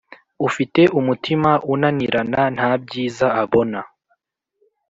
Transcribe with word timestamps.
ufite 0.47 0.81
umutima 0.99 1.51
unanirana 1.73 2.41
nta 2.55 2.71
byiza 2.83 3.27
abona, 3.43 3.79